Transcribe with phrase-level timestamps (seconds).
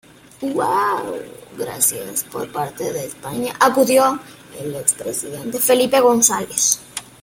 [2.31, 4.19] Por parte de España acudió
[4.59, 6.79] el expresidente Felipe González.